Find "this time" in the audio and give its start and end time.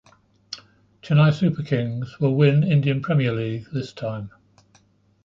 3.71-4.31